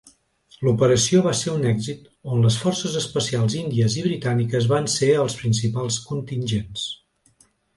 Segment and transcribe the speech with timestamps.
[0.67, 2.07] L'operació va ser un èxit
[2.37, 6.89] on les Forces Especials Índies i Britàniques van ser els principals contingents.